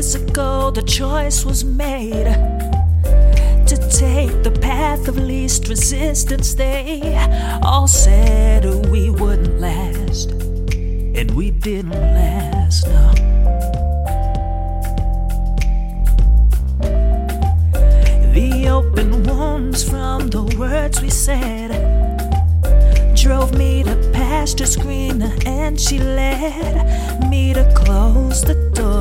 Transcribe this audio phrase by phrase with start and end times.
[0.00, 2.24] years ago, the choice was made
[3.66, 6.54] to take the path of least resistance.
[6.54, 7.18] They
[7.62, 12.86] all said we wouldn't last, and we didn't last.
[12.86, 13.12] No.
[18.32, 21.70] The open wounds from the words we said
[23.14, 28.99] drove me to past her screen, and she led me to close the door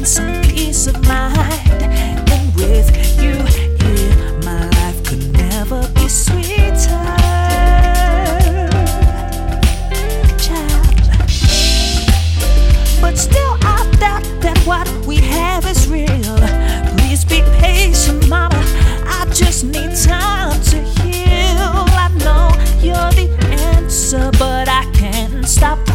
[0.00, 1.99] and some peace of mind.
[25.60, 25.89] stop